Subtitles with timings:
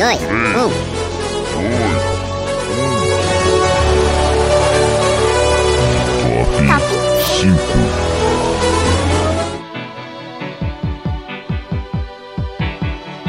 [0.00, 0.70] dois, um.
[6.66, 6.82] Top
[7.26, 8.00] 5.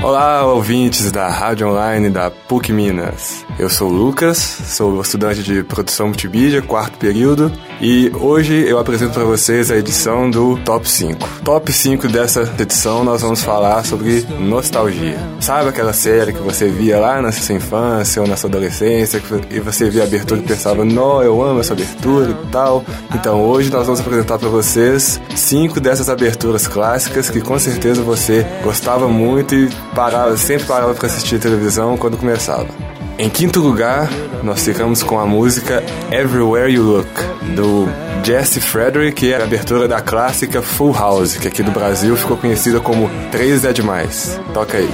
[0.02, 3.46] Olá, ouvintes da Rádio Online da PUC Minas.
[3.60, 9.14] Eu sou o Lucas, sou estudante de produção multimídia, quarto período, e hoje eu apresento
[9.14, 11.28] para vocês a edição do Top 5.
[11.44, 15.20] Top 5 dessa edição nós vamos falar sobre nostalgia.
[15.40, 19.60] Sabe aquela série que você via lá na sua infância ou na sua adolescência e
[19.60, 22.84] você via a abertura e pensava, não, eu amo essa abertura e tal.
[23.14, 28.46] Então hoje nós vamos apresentar para vocês cinco dessas aberturas clássicas que com certeza você
[28.64, 32.91] gostava muito e parava, sempre parava para assistir televisão quando começava.
[33.18, 34.10] Em quinto lugar,
[34.44, 37.10] nós ficamos com a música Everywhere You Look,
[37.56, 37.88] do
[38.24, 42.38] Jesse Frederick, que é a abertura da clássica Full House, que aqui do Brasil ficou
[42.38, 44.40] conhecida como 3 é Demais.
[44.54, 44.90] Toca aí.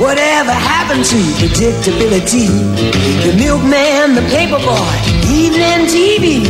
[0.00, 2.48] Whatever happened to predictability?
[3.24, 6.46] The milkman, the paperboy, evening TV.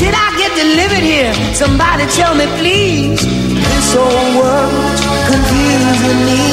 [0.00, 1.32] Did I get delivered here?
[1.54, 3.20] Somebody tell me, please.
[3.20, 6.44] This whole world's confusing me.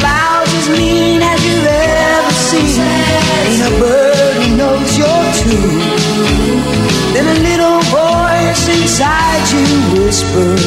[0.00, 2.80] Clouds as mean as you've ever seen.
[3.48, 5.72] Ain't a bird who knows you're true.
[7.14, 10.64] Then a little voice inside you whispers.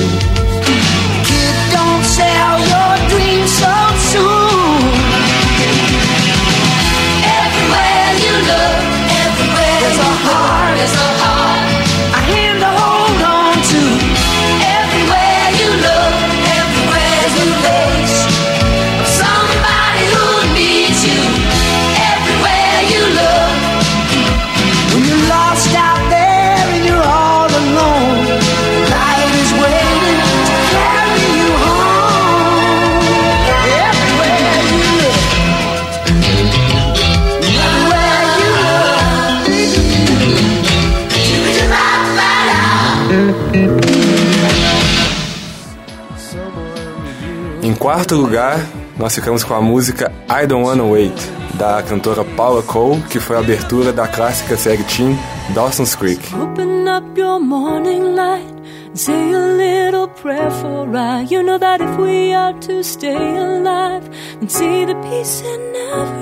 [1.27, 3.00] Kid, don't sell your
[48.01, 48.59] quarto lugar,
[48.97, 51.13] nós ficamos com a música I Don't Wanna Wait,
[51.53, 55.15] da cantora Paula Cole, que foi a abertura da clássica série teen
[55.53, 56.19] Dawson's Creek.
[56.33, 58.61] Open up your morning light
[58.93, 61.21] say a little prayer for I.
[61.21, 66.20] You know that if we are to stay alive and see the peace in every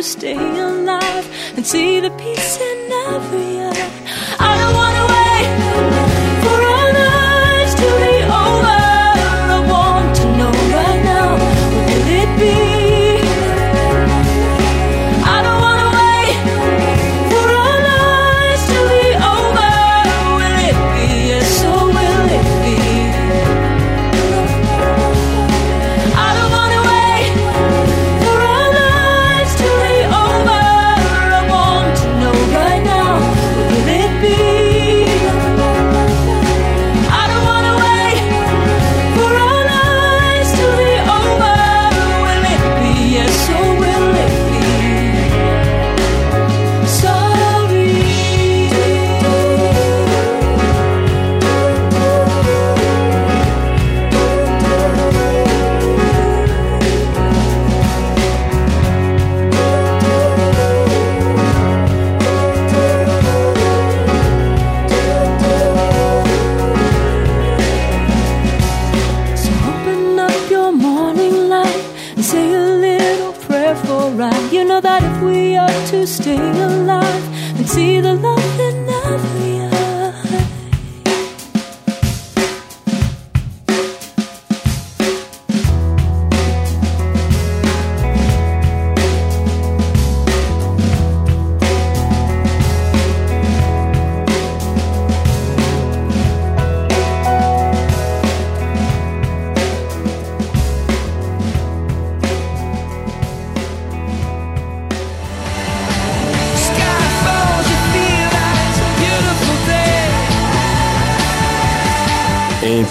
[0.00, 1.26] to stay alive
[1.56, 3.99] and see the peace in every eye,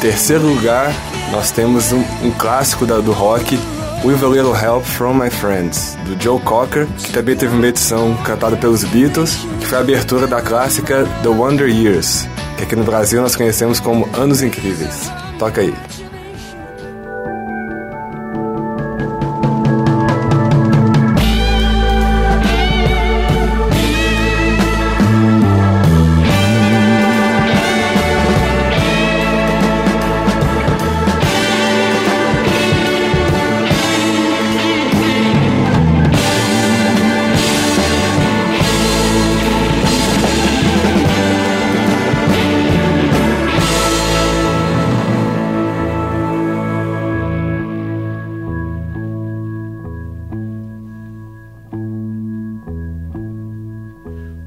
[0.02, 0.94] terceiro lugar,
[1.32, 3.60] nós temos um, um clássico da- do rock,
[4.04, 8.16] With a Little Help from My Friends, do Joe Cocker, que também teve uma edição
[8.24, 12.26] cantada pelos Beatles, que foi a abertura da clássica The Wonder Years,
[12.58, 15.12] que aqui no Brasil nós conhecemos como Anos Incríveis.
[15.38, 15.74] Toca aí.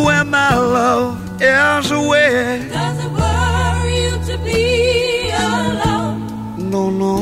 [0.05, 2.67] when my love is away?
[2.69, 6.17] Does it worry you to be alone?
[6.73, 7.13] No, no.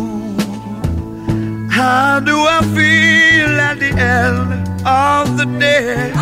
[1.70, 6.15] How do I feel at the end of the day?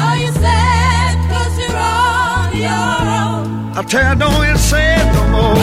[3.93, 5.53] Tell don't even say it no more.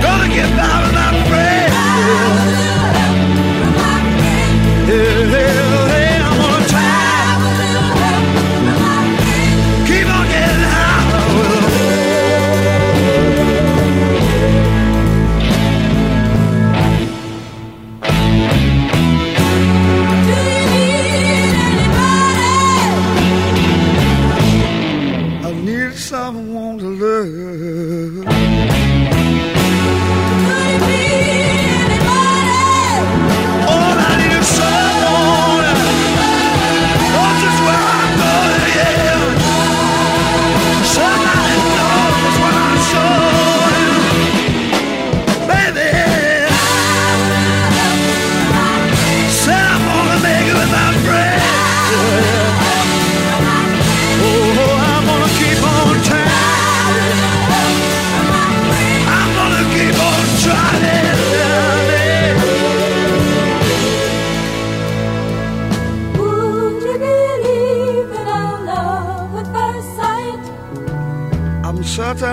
[0.00, 2.61] Gonna get by without praying.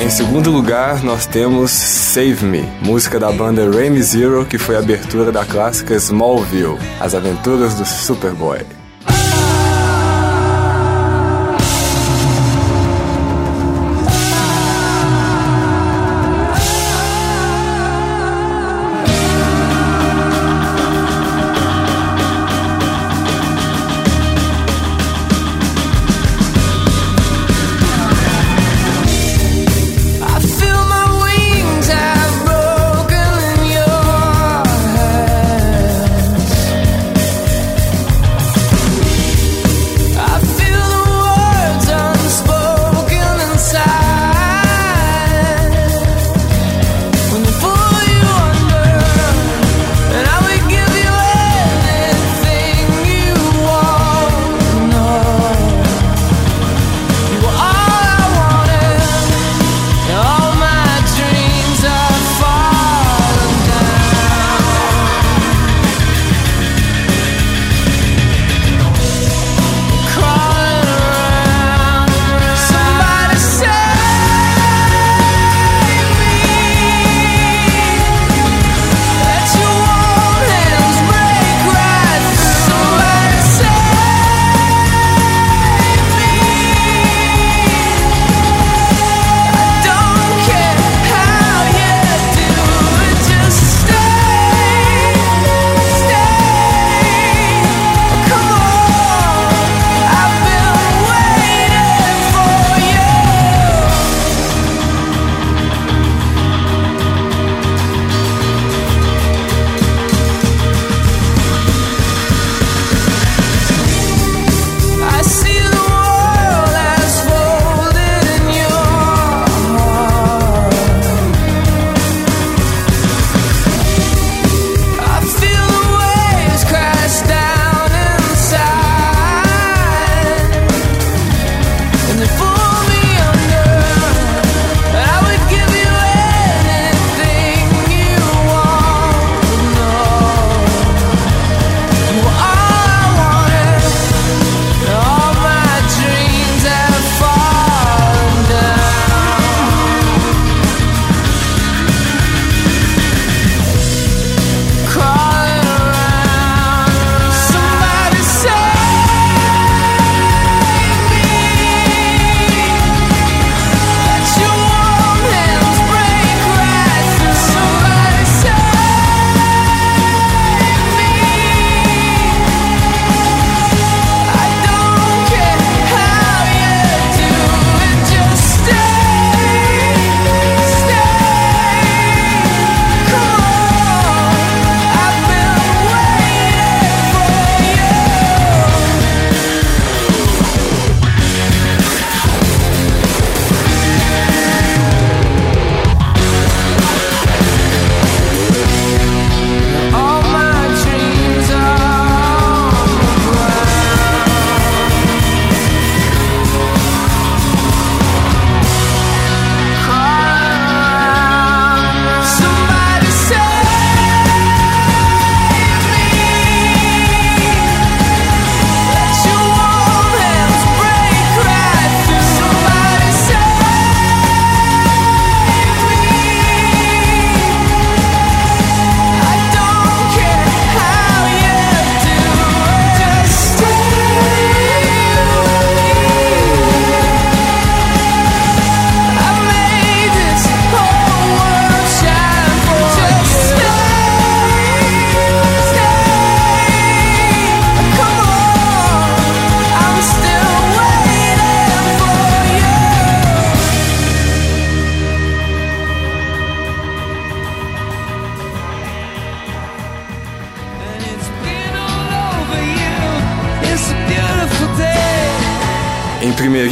[0.00, 4.78] Em segundo lugar, nós temos Save Me, música da banda Rame Zero, que foi a
[4.78, 8.83] abertura da clássica Smallville, As Aventuras do Superboy.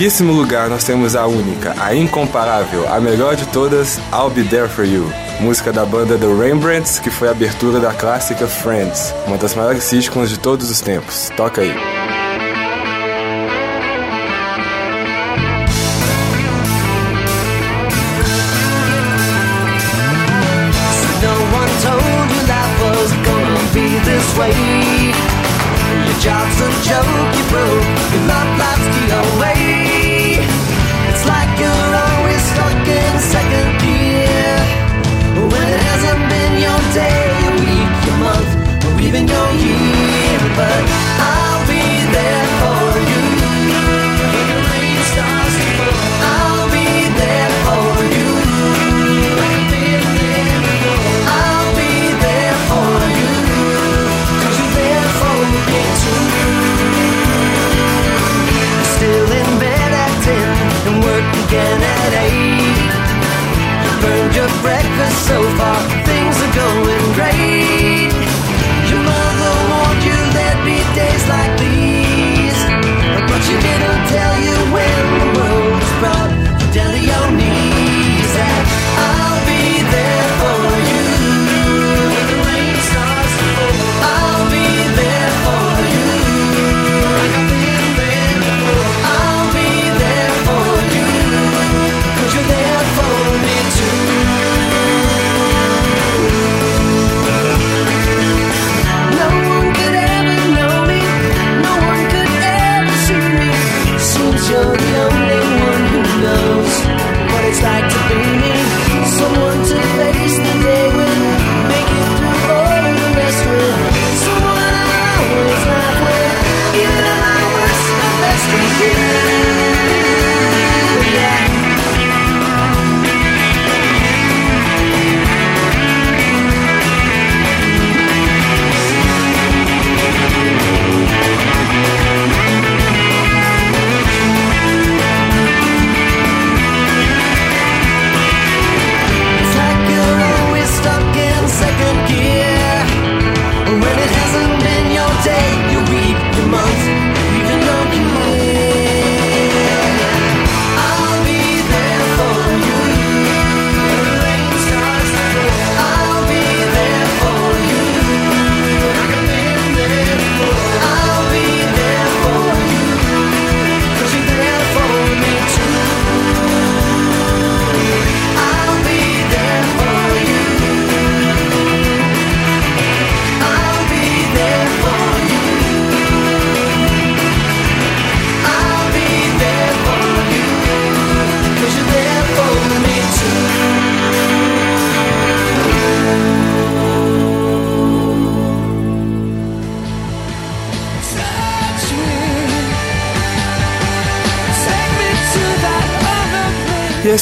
[0.02, 4.68] belíssimo lugar nós temos a única, a incomparável, a melhor de todas, I'll Be There
[4.68, 9.38] For You, música da banda The Rembrandts, que foi a abertura da clássica Friends, uma
[9.38, 11.30] das maiores sitcoms de todos os tempos.
[11.36, 12.01] Toca aí.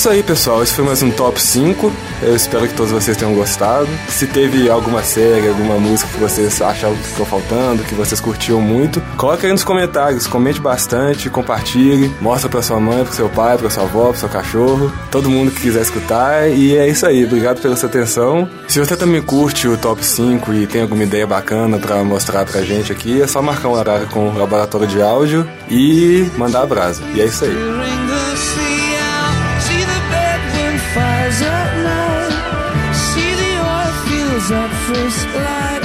[0.01, 0.63] isso aí, pessoal.
[0.63, 1.93] Esse foi mais um top 5.
[2.23, 3.87] Eu espero que todos vocês tenham gostado.
[4.09, 8.63] Se teve alguma série, alguma música que vocês acharam que ficou faltando, que vocês curtiram
[8.63, 10.27] muito, coloque aí nos comentários.
[10.27, 14.29] Comente bastante, compartilhe, mostra pra sua mãe, pro seu pai, pra sua avó, pro seu
[14.31, 16.49] cachorro, todo mundo que quiser escutar.
[16.49, 17.23] E é isso aí.
[17.23, 18.49] Obrigado pela sua atenção.
[18.69, 22.63] Se você também curte o top 5 e tem alguma ideia bacana para mostrar pra
[22.63, 27.03] gente aqui, é só marcar um horário com o laboratório de áudio e mandar abraço.
[27.15, 28.70] E é isso aí.
[34.91, 35.80] useless lies